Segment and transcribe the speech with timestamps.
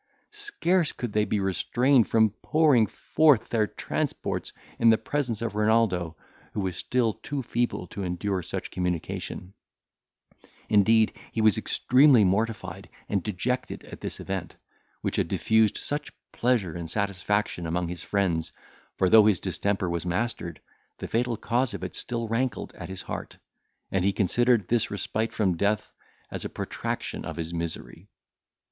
[0.31, 6.17] Scarce could they be restrained from pouring forth their transports in the presence of Renaldo,
[6.55, 9.53] who was still too feeble to endure such communication;
[10.67, 14.55] indeed, he was extremely mortified and dejected at this event,
[15.01, 18.51] which had diffused such pleasure and satisfaction among his friends,
[18.97, 20.59] for though his distemper was mastered,
[20.97, 23.37] the fatal cause of it still rankled at his heart,
[23.91, 25.91] and he considered this respite from death
[26.31, 28.09] as a protraction of his misery.